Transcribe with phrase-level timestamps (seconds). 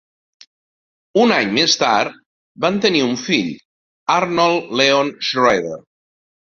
[1.23, 2.17] Un any més tard
[2.67, 3.53] van tenir un fill,
[4.19, 5.81] Arnold Leon Schroeder.